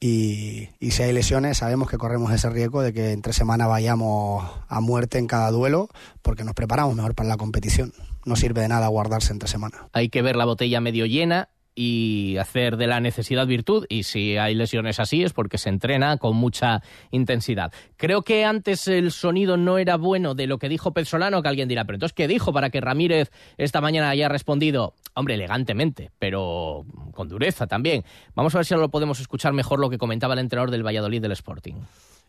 [0.00, 4.80] y, si hay lesiones sabemos que corremos ese riesgo de que entre semana vayamos a
[4.80, 5.88] muerte en cada duelo
[6.22, 7.92] porque nos preparamos mejor para la competición.
[8.26, 9.88] No sirve de nada guardarse entre semana.
[9.92, 14.36] Hay que ver la botella medio llena y hacer de la necesidad virtud y si
[14.36, 17.72] hay lesiones así es porque se entrena con mucha intensidad.
[17.96, 21.68] Creo que antes el sonido no era bueno de lo que dijo Solano, que alguien
[21.68, 24.94] dirá, pero entonces ¿qué dijo para que Ramírez esta mañana haya respondido?
[25.14, 28.04] Hombre, elegantemente, pero con dureza también.
[28.34, 30.86] Vamos a ver si ahora lo podemos escuchar mejor lo que comentaba el entrenador del
[30.86, 31.74] Valladolid del Sporting.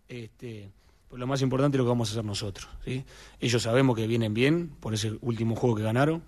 [0.08, 0.70] Este,
[1.08, 2.68] pues lo más importante es lo que vamos a hacer nosotros.
[2.84, 3.04] ¿sí?
[3.40, 6.24] Ellos sabemos que vienen bien por ese último juego que ganaron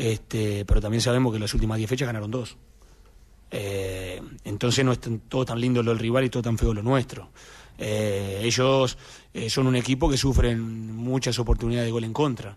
[0.00, 2.56] este, pero también sabemos que las últimas 10 fechas ganaron dos.
[3.50, 6.82] Eh, entonces no es todo tan lindo lo del rival y todo tan feo lo
[6.82, 7.28] nuestro.
[7.76, 8.96] Eh, ellos
[9.34, 12.56] eh, son un equipo que sufren muchas oportunidades de gol en contra.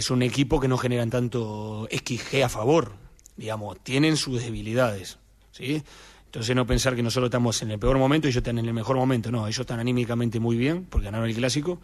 [0.00, 2.92] son un equipo que no generan tanto XG a favor,
[3.36, 5.18] digamos, tienen sus debilidades,
[5.50, 5.82] ¿sí?
[6.26, 8.74] Entonces no pensar que nosotros estamos en el peor momento y ellos están en el
[8.74, 11.80] mejor momento, no, ellos están anímicamente muy bien porque ganaron el clásico,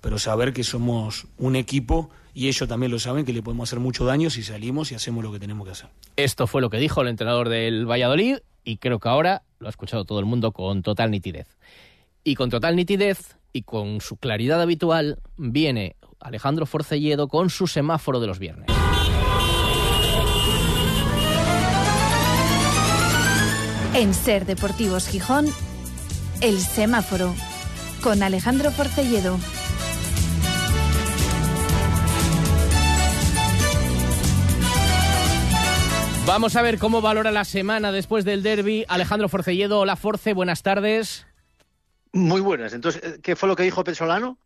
[0.00, 3.80] pero saber que somos un equipo y ellos también lo saben que le podemos hacer
[3.80, 5.88] mucho daño si salimos y hacemos lo que tenemos que hacer.
[6.16, 9.70] Esto fue lo que dijo el entrenador del Valladolid y creo que ahora lo ha
[9.70, 11.46] escuchado todo el mundo con total nitidez.
[12.24, 18.20] Y con total nitidez y con su claridad habitual viene Alejandro Forcelledo con su semáforo
[18.20, 18.66] de los viernes.
[23.94, 25.46] En Ser Deportivos Gijón,
[26.42, 27.34] el semáforo
[28.02, 29.38] con Alejandro Forcelledo.
[36.26, 38.84] Vamos a ver cómo valora la semana después del derby.
[38.88, 41.24] Alejandro Forcelledo, hola Force, buenas tardes.
[42.12, 42.72] Muy buenas.
[42.72, 44.36] Entonces, ¿qué fue lo que dijo Pesolano?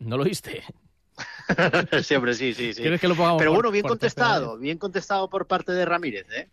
[0.00, 0.64] ¿No lo oíste?
[2.02, 2.82] Siempre, sí, sí, sí.
[2.82, 6.50] Que lo Pero bueno, bien contestado, bien contestado por parte de Ramírez, ¿eh?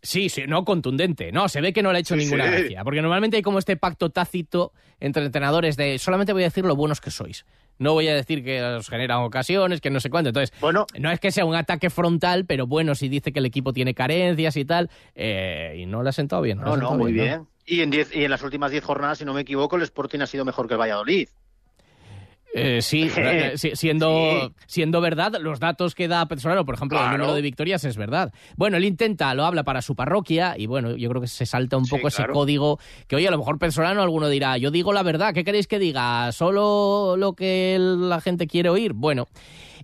[0.00, 1.32] Sí, sí, no contundente.
[1.32, 2.84] No, se ve que no le ha hecho ninguna gracia.
[2.84, 6.76] Porque normalmente hay como este pacto tácito entre entrenadores de solamente voy a decir lo
[6.76, 7.44] buenos que sois.
[7.78, 10.30] No voy a decir que os generan ocasiones, que no sé cuánto.
[10.30, 13.46] Entonces, bueno, no es que sea un ataque frontal, pero bueno, si dice que el
[13.46, 16.58] equipo tiene carencias y tal, eh, y no le ha sentado bien.
[16.58, 17.46] No, no, muy bien.
[17.66, 20.26] Y, en y en las últimas diez jornadas, si no me equivoco, el Sporting ha
[20.26, 21.28] sido mejor que el Valladolid.
[22.58, 27.34] Eh, sí, eh, siendo, siendo verdad, los datos que da Petrolero, por ejemplo, el número
[27.34, 28.32] de victorias es verdad.
[28.56, 31.76] Bueno, él intenta, lo habla para su parroquia y bueno, yo creo que se salta
[31.76, 35.02] un poco ese código que, oye, a lo mejor Petrolano alguno dirá, yo digo la
[35.02, 36.32] verdad, ¿qué queréis que diga?
[36.32, 38.92] ¿Solo lo que la gente quiere oír?
[38.92, 39.26] Bueno.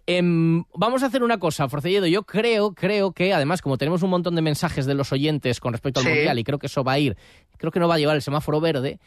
[0.06, 2.06] Em, vamos a hacer una cosa, Forcelledo.
[2.06, 5.72] Yo creo, creo que, además, como tenemos un montón de mensajes de los oyentes con
[5.72, 7.16] respecto al Mundial, y creo que eso va a ir,
[7.56, 8.98] creo que no va a llevar el semáforo verde,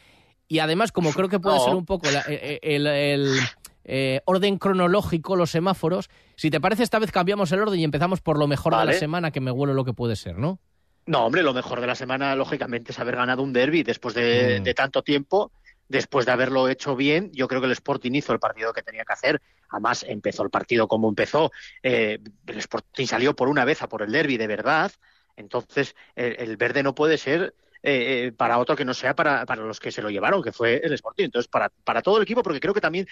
[0.47, 3.37] y además, como creo que puede ser un poco eh, eh, el,
[3.83, 8.21] eh, orden cronológico, los semáforos, si te parece, esta vez cambiamos el orden y empezamos
[8.21, 10.59] por lo mejor de la semana, que me huelo lo que puede ser, ¿no?
[11.05, 14.61] No, hombre, lo mejor de la semana, lógicamente, es haber ganado un derby después de,
[14.61, 14.73] mm.
[14.75, 15.51] tanto tiempo
[15.89, 19.05] después de haberlo hecho bien, yo creo que el Sporting hizo el partido que tenía
[19.05, 19.41] que hacer.
[19.69, 21.49] Además, empezó el partido como empezó.
[21.81, 24.91] el Sporting salió por una vez a por el derby de verdad.
[25.37, 29.79] Entonces, el, verde no puede ser eh, para otro que no sea para, para, los
[29.79, 31.25] que se lo llevaron, que fue el Sporting.
[31.25, 33.07] Entonces, para, para todo el equipo, porque creo que también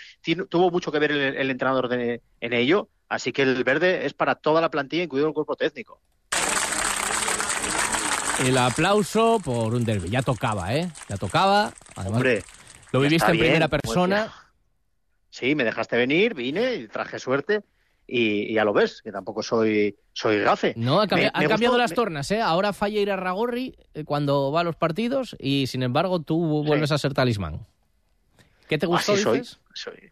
[0.49, 4.61] tuvo mucho que ver el, entrenador en ello, así que el verde es para toda
[4.61, 5.99] la plantilla, incluido el cuerpo técnico.
[8.39, 10.09] El aplauso por un derby.
[10.09, 10.91] Ya tocaba, ¿eh?
[11.07, 11.71] Ya tocaba.
[11.95, 12.43] Hombre,
[12.91, 14.31] lo viviste en primera persona.
[15.29, 17.63] sí, me dejaste venir, vine y traje suerte.
[18.07, 20.73] Y, ya lo ves, que tampoco soy, soy gafe.
[20.77, 22.41] No, han cambiado las tornas, ¿eh?
[22.41, 26.63] Ahora falla ir a Ragorri eh, cuando va a los partidos y, sin embargo, tú
[26.63, 27.65] vuelves a ser talismán.
[28.67, 30.11] ¿Qué te gustó, Soy, soy,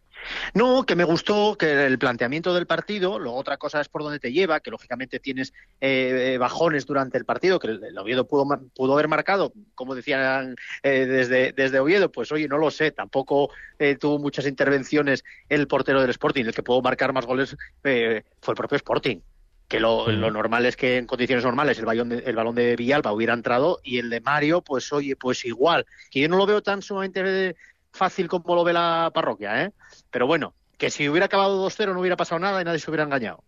[0.54, 4.18] no, que me gustó que el planteamiento del partido, luego otra cosa es por dónde
[4.18, 8.94] te lleva, que lógicamente tienes eh, bajones durante el partido, que el, Oviedo pudo, pudo
[8.94, 13.96] haber marcado, como decían eh, desde, desde Oviedo, pues oye, no lo sé, tampoco eh,
[13.96, 18.54] tuvo muchas intervenciones el portero del Sporting, el que pudo marcar más goles fue el
[18.54, 19.20] propio Sporting
[19.68, 23.12] que lo, normal es que en condiciones normales el, balón de, el balón de Villalba
[23.12, 26.62] hubiera entrado y el de Mario, pues oye, pues igual, que yo no lo veo
[26.62, 27.56] tan sumamente
[27.94, 29.72] fácil como lo ve la parroquia, ¿eh?
[30.10, 33.04] Pero bueno, que si hubiera acabado 2-0 no hubiera pasado nada y nadie se hubiera
[33.04, 33.42] engañado.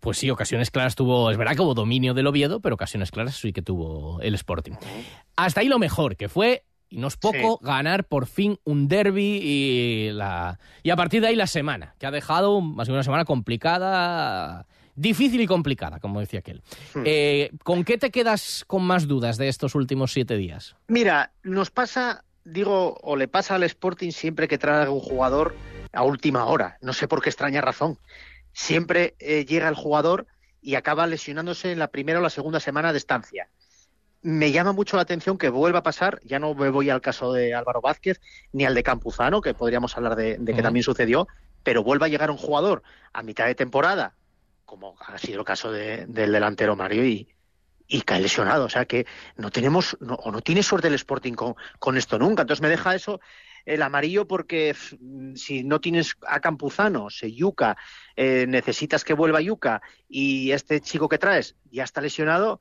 [0.00, 3.36] Pues sí, ocasiones claras tuvo, es verdad que hubo dominio del Oviedo, pero ocasiones claras
[3.36, 4.72] sí que tuvo el Sporting.
[5.34, 9.40] Hasta ahí lo mejor, que fue, y no es poco, ganar por fin un derby
[9.42, 13.24] y, la, y a partir de ahí la semana, que ha dejado más una semana
[13.24, 16.62] complicada, difícil y complicada, como decía aquel.
[16.92, 17.02] Hmm.
[17.06, 20.76] Eh, ¿Con qué te quedas con más dudas de estos últimos siete días?
[20.88, 25.54] Mira, nos pasa digo, o le pasa al Sporting siempre que trae un jugador
[25.92, 26.78] a última hora.
[26.80, 27.98] No sé por qué extraña razón.
[28.52, 30.26] Siempre eh, llega el jugador
[30.60, 33.48] y acaba lesionándose en la primera o la segunda semana de estancia.
[34.22, 37.32] Me llama mucho la atención que vuelva a pasar, ya no me voy al caso
[37.32, 38.20] de Álvaro Vázquez
[38.52, 41.28] ni al de Campuzano, que podríamos hablar de, que también sucedió,
[41.62, 44.14] pero vuelva a llegar un jugador a mitad de temporada,
[44.64, 47.28] como ha sido el caso del delantero Mario, y,
[47.88, 48.64] y cae lesionado.
[48.64, 52.42] O sea que no tenemos, o no tiene suerte el Sporting con, esto nunca.
[52.42, 53.20] Entonces me deja eso
[53.64, 54.74] el amarillo porque
[55.36, 57.76] si no tienes a Campuzano, se Yuca,
[58.14, 62.60] eh, necesitas que vuelva Yuca y este chico que traes ya está lesionado.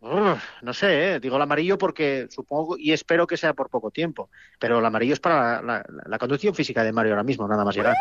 [0.00, 4.30] no sé, eh, digo el amarillo porque supongo y espero que sea por poco tiempo,
[4.58, 7.76] pero el amarillo es para la, la conducción física de Mario ahora mismo, nada más
[7.76, 7.94] llegar.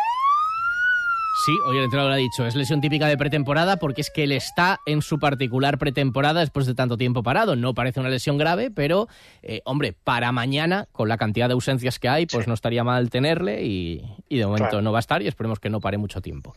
[1.44, 4.32] Sí, hoy el entrenador ha dicho, es lesión típica de pretemporada porque es que él
[4.32, 7.56] está en su particular pretemporada después de tanto tiempo parado.
[7.56, 9.08] No parece una lesión grave, pero,
[9.42, 13.10] eh, hombre, para mañana, con la cantidad de ausencias que hay, pues no estaría mal
[13.10, 16.56] tenerle y, de momento no va a estar y esperemos que no pare mucho tiempo.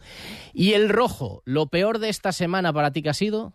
[0.53, 1.41] ¿Y el rojo?
[1.47, 3.55] ¿Lo peor de esta semana para ti que ha sido?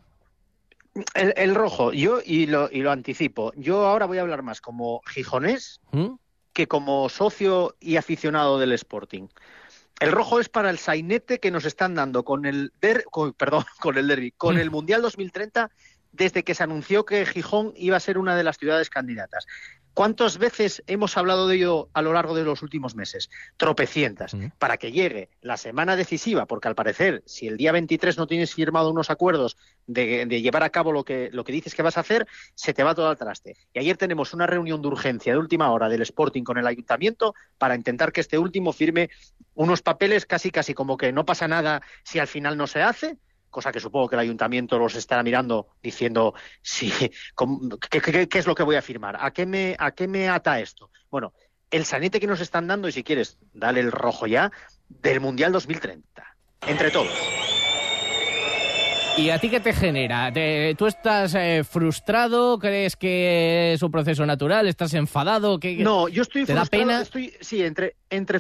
[1.14, 5.02] El, rojo, yo y lo, y lo anticipo, yo ahora voy a hablar más como
[5.06, 6.16] gijonés ¿Mm?
[6.54, 9.28] que como socio y aficionado del Sporting.
[10.00, 14.08] El rojo es para el sainete que nos están dando con el perdón, con el
[14.08, 15.70] derby, con el Mundial 2030
[16.12, 19.46] desde que se anunció que Gijón iba a ser una de las ciudades candidatas.
[20.00, 23.30] ¿Cuántas veces hemos hablado de ello a lo largo de los últimos meses?
[23.58, 24.34] Tropecientas.
[24.58, 28.54] Para que llegue la semana decisiva, porque al parecer, si el día 23 no tienes
[28.54, 29.58] firmado unos acuerdos
[29.88, 32.82] de, llevar a cabo lo que, lo que dices que vas a hacer, se te
[32.82, 33.58] va todo al traste.
[33.74, 37.36] Y ayer tenemos una reunión de urgencia de última hora del Sporting con el ayuntamiento
[37.58, 39.10] para intentar que este último firme
[39.54, 43.18] unos papeles casi casi como que no pasa nada si al final no se hace
[43.50, 46.92] cosa que supongo que el ayuntamiento los estará mirando diciendo sí,
[47.90, 49.18] ¿qué, es lo que voy a firmar?
[49.20, 50.92] ¿A qué, me, ¿A qué me ata esto?
[51.10, 51.34] Bueno,
[51.72, 54.52] el sanete que nos están dando, y si quieres, dale el rojo ya,
[54.88, 56.24] del Mundial 2030,
[56.68, 57.14] entre todos.
[59.18, 60.32] ¿Y a ti qué te genera?
[60.78, 62.58] ¿Tú estás eh, frustrado?
[62.58, 64.68] ¿Crees que es un proceso natural?
[64.68, 65.60] ¿Estás enfadado?
[65.60, 67.02] ¿Qué, no, yo estoy ¿te da pena?
[67.02, 68.40] Estoy, sí, entre, entre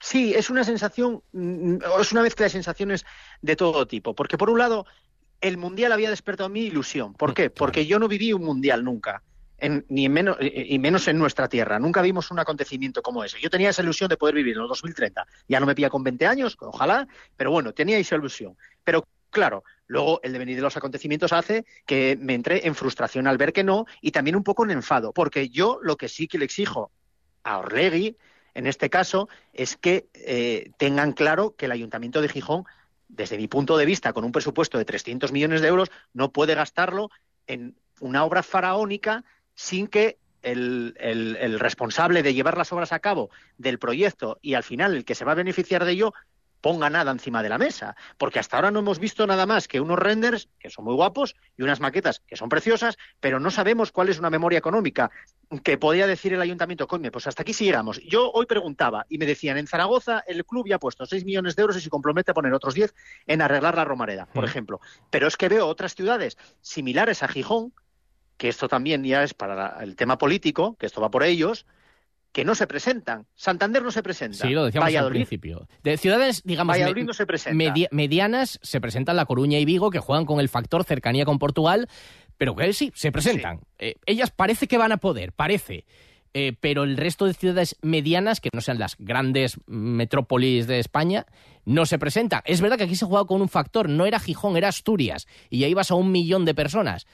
[0.00, 3.04] Sí, es una sensación, mm, es una mezcla de sensaciones
[3.42, 4.14] de todo tipo.
[4.14, 4.86] Porque por un lado,
[5.40, 7.14] el mundial había despertado mi ilusión.
[7.14, 7.50] ¿Por qué?
[7.50, 9.22] Porque yo no viví un mundial nunca.
[9.90, 11.78] ni menos, y menos en nuestra tierra.
[11.78, 13.38] Nunca vimos un acontecimiento como ese.
[13.42, 15.26] Yo tenía esa ilusión de poder vivir en el 2030.
[15.48, 18.56] Ya no me pilla con 20 años, ojalá, pero bueno, tenía esa ilusión.
[18.82, 23.36] Pero claro, luego el devenir de los acontecimientos hace que me entre en frustración al
[23.36, 26.38] ver que no y también un poco en enfado, porque yo lo que sí que
[26.38, 26.90] le exijo
[27.42, 28.16] a Orlegui
[28.54, 32.64] en este caso es que eh, tengan claro que el Ayuntamiento de Gijón,
[33.08, 36.54] desde mi punto de vista, con un presupuesto de 300 millones de euros, no puede
[36.54, 37.10] gastarlo
[37.46, 43.30] en una obra faraónica sin que el, el, responsable de llevar las obras a cabo
[43.58, 46.14] del proyecto y al final el que se va a beneficiar de ello
[46.60, 49.80] ponga nada encima de la mesa, porque hasta ahora no hemos visto nada más que
[49.80, 53.92] unos renders que son muy guapos y unas maquetas que son preciosas, pero no sabemos
[53.92, 55.10] cuál es una memoria económica
[55.64, 58.00] que podía decir el ayuntamiento, coño, pues hasta aquí llegamos.
[58.04, 61.56] Yo hoy preguntaba y me decían, en Zaragoza el club ya ha puesto 6 millones
[61.56, 62.94] de euros y se compromete a poner otros 10
[63.26, 64.80] en arreglar la Romareda, por ejemplo.
[65.10, 67.72] Pero es que veo otras ciudades similares a Gijón
[68.40, 71.66] que esto también ya es para el tema político, que esto va por ellos,
[72.32, 73.26] que no se presentan.
[73.34, 74.46] Santander no se presenta.
[74.46, 75.68] Sí, lo decíamos al principio.
[75.82, 77.74] De ciudades, digamos, Valladolid no se presenta.
[77.90, 81.88] medianas se presentan La Coruña y Vigo, que juegan con el factor cercanía con Portugal,
[82.36, 83.60] pero que sí, se presentan.
[83.78, 85.84] Eh, ellas parece que van a poder, parece.
[86.32, 91.26] Eh, pero el resto de ciudades medianas, que no sean las grandes metrópolis de España,
[91.64, 92.42] no se presentan.
[92.44, 95.64] Es verdad que aquí se jugaba con un factor, no era Gijón, era Asturias, y
[95.64, 97.08] ahí vas a un millón de personas.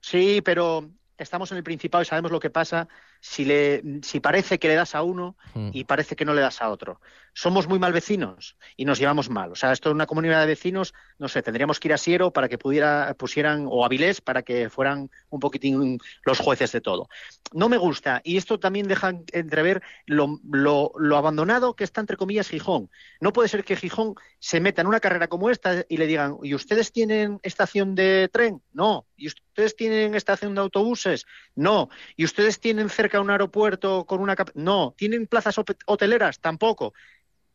[0.00, 2.88] Sí, pero estamos en el Principado y sabemos lo que pasa
[3.24, 5.70] si, le, si parece que le das a uno Mm.
[5.74, 7.00] y parece que no le das a otro.
[7.34, 9.52] Somos muy mal vecinos y nos llevamos mal.
[9.52, 12.30] O sea, esto es una comunidad de vecinos, no sé, tendríamos que ir a Siero
[12.30, 16.80] para que pudiera, pusieran, o a Avilés para que fueran un poquitín los jueces de
[16.80, 17.08] todo.
[17.52, 22.16] No me gusta y esto también deja entrever lo, lo, lo abandonado que está, entre
[22.16, 22.90] comillas, Gijón.
[23.20, 26.38] No puede ser que Gijón se meta en una carrera como esta y le digan,
[26.42, 28.62] ¿y ustedes tienen estación de tren?
[28.72, 29.06] No.
[29.16, 31.26] ¿Y ustedes tienen estación de autobuses?
[31.54, 31.90] No.
[32.16, 34.34] ¿Y ustedes tienen cerca un aeropuerto con una...
[34.54, 34.94] No.
[34.96, 35.56] ¿Tienen plazas
[35.86, 36.38] hoteleras?
[36.40, 36.94] Tampoco.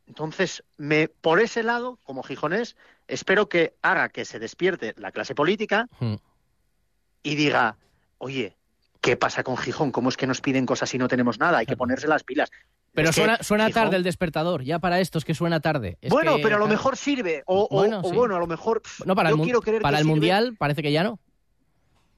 [0.05, 2.75] Entonces, me, por ese lado, como gijonés,
[3.07, 6.15] espero que haga que se despierte la clase política Mm.
[7.23, 7.77] y diga,
[8.17, 8.55] oye,
[9.01, 9.91] ¿qué pasa con Gijón?
[9.91, 11.57] ¿Cómo es que nos piden cosas y no tenemos nada?
[11.57, 12.49] Hay que ponerse las pilas.
[12.93, 15.97] Pero Es suena, suena Gijón- tarde el despertador, ya para estos que suena tarde.
[16.01, 17.43] Es bueno, que, pero a lo mejor sirve.
[17.45, 18.15] O, Bueno, o sí.
[18.15, 18.81] bueno, a lo mejor.
[18.81, 20.11] pff, No, para yo el, quiero creer para que el sirve.
[20.15, 21.19] Mundial parece que ya no.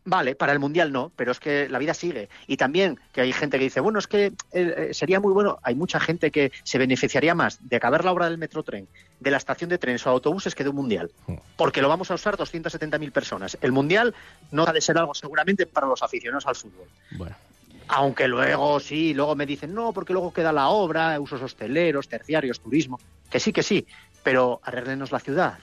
[0.05, 2.29] Vale, para el Mundial no, pero es que la vida sigue.
[2.47, 5.59] Y también que hay gente que dice, bueno, es que eh, eh, sería muy bueno.
[5.61, 8.87] Hay mucha gente que se beneficiaría más de acabar la obra del metrotren,
[9.19, 11.11] de la estación de trenes o autobuses que de un Mundial.
[11.57, 13.57] Porque lo vamos a usar 270.000 personas.
[13.61, 14.15] El Mundial
[14.51, 16.87] no ha de ser algo seguramente para los aficionados al fútbol.
[17.11, 17.35] Bueno.
[17.89, 22.59] Aunque luego sí, luego me dicen, no, porque luego queda la obra, usos hosteleros, terciarios,
[22.59, 22.99] turismo.
[23.29, 23.85] Que sí, que sí,
[24.23, 25.59] pero arreglenos la ciudad.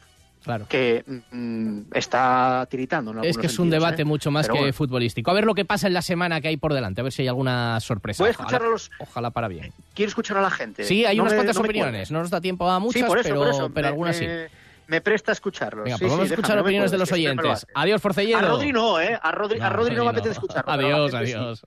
[0.46, 0.66] Claro.
[0.68, 3.10] Que mm, está tiritando.
[3.10, 4.04] en Es que es un sentidos, debate ¿eh?
[4.04, 4.72] mucho más Pero que bueno.
[4.72, 5.30] futbolístico.
[5.32, 7.22] A ver lo que pasa en la semana que hay por delante, a ver si
[7.22, 8.22] hay alguna sorpresa.
[8.22, 9.72] Voy a Ojalá- escuchar a los- Ojalá para bien.
[9.92, 10.84] Quiero escuchar a la gente.
[10.84, 12.10] Sí, hay No unas me- cuantas no opiniones.
[12.12, 13.70] No nos da tiempo a muchas, sí, por eso, pero, por eso.
[13.74, 14.24] pero me, algunas sí.
[14.26, 14.46] me-
[14.86, 15.82] me presta escucharlos.
[15.84, 17.66] Venga, Sí, pues vamos sí, a escuchar déjame, no me opiniones de los oyentes.
[17.74, 18.38] Adiós, Forcelledo.
[18.38, 19.18] A Rodri no, ¿eh?
[19.20, 20.70] A Rodri, a Rodri no me apetece escucharlo.
[20.70, 21.62] a Adiós, adiós.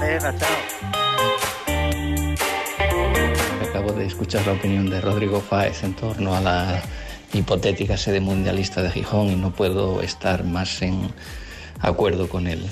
[0.00, 0.48] Venga, chao.
[3.70, 6.82] Acabo de escuchar la opinión de Rodrigo Fáez en torno a la
[7.32, 11.12] hipotética sede mundialista de Gijón y no puedo estar más en
[11.80, 12.64] acuerdo con él.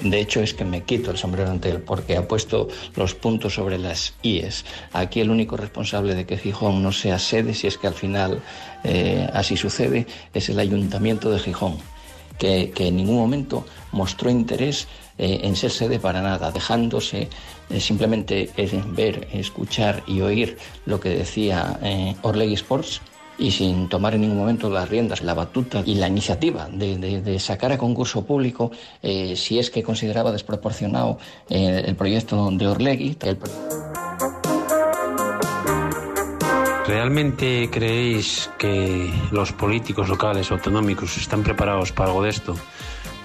[0.00, 3.54] De hecho, es que me quito el sombrero ante él porque ha puesto los puntos
[3.54, 4.64] sobre las IES.
[4.92, 8.40] Aquí el único responsable de que Gijón no sea sede, si es que al final
[8.84, 11.76] eh, así sucede, es el Ayuntamiento de Gijón
[12.38, 14.88] que, en ningún momento mostró interés
[15.18, 17.28] eh, en ser sede para nada, dejándose
[17.70, 18.50] eh, simplemente
[18.88, 21.80] ver, escuchar y oír lo que decía
[22.22, 23.00] Orlegui Sports
[23.38, 27.72] y sin tomar en ningún momento las riendas, la batuta y la iniciativa de, sacar
[27.72, 28.70] a concurso público
[29.02, 31.18] eh, si es que consideraba desproporcionado
[31.48, 33.16] eh, el proyecto de Orlegui.
[33.20, 33.38] El
[36.86, 42.56] ¿Realmente creéis que los políticos locales autonómicos están preparados para algo de esto?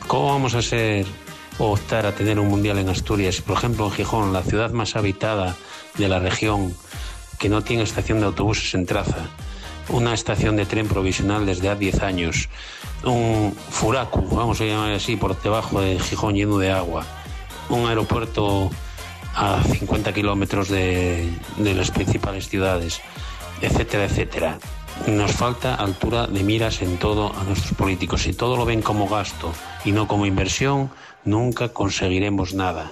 [0.07, 1.05] ¿Cómo vamos a ser
[1.59, 3.39] o optar a tener un mundial en Asturias?
[3.41, 5.55] Por ejemplo, en Gijón, la ciudad más habitada
[5.97, 6.73] de la región,
[7.37, 9.29] que no tiene estación de autobuses en Traza,
[9.91, 12.49] una estación de tren provisional desde hace 10 años,
[13.03, 17.05] un furacu, vamos a llamar así, por debajo de Gijón lleno de agua,
[17.69, 18.69] un aeropuerto
[19.35, 23.01] a 50 kilómetros de, de las principales ciudades,
[23.61, 24.59] etcétera, etcétera.
[25.07, 28.23] Nos falta altura de miras en todo a nuestros políticos.
[28.23, 29.51] Si todo lo ven como gasto
[29.85, 30.91] y no como inversión,
[31.23, 32.91] nunca conseguiremos nada.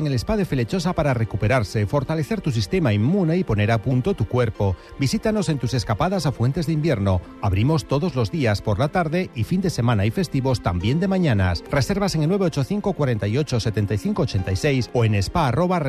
[0.01, 4.13] en el Spa de Felechosa para recuperarse, fortalecer tu sistema inmune y poner a punto
[4.13, 4.75] tu cuerpo.
[4.99, 7.21] Visítanos en tus escapadas a Fuentes de Invierno.
[7.41, 11.07] Abrimos todos los días por la tarde y fin de semana y festivos también de
[11.07, 11.63] mañanas.
[11.71, 15.79] Reservas en el 985 48 75 86 o en spa arroba.